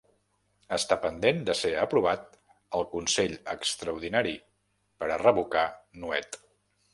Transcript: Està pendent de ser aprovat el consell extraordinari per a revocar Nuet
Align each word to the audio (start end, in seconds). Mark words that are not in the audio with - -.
Està 0.75 0.95
pendent 1.01 1.43
de 1.49 1.55
ser 1.59 1.71
aprovat 1.81 2.23
el 2.79 2.87
consell 2.95 3.37
extraordinari 3.57 4.33
per 5.03 5.11
a 5.11 5.21
revocar 5.25 5.67
Nuet 6.01 6.41